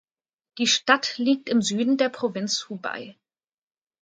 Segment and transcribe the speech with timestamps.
[0.57, 3.15] Die Stadt liegt im Süden der Provinz Hubei.